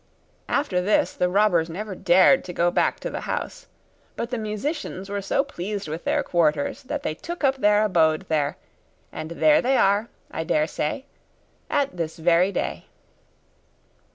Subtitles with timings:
[0.49, 3.67] After this the robbers never dared to go back to the house;
[4.15, 8.25] but the musicians were so pleased with their quarters that they took up their abode
[8.27, 8.57] there;
[9.11, 11.05] and there they are, I dare say,
[11.69, 12.85] at this very day.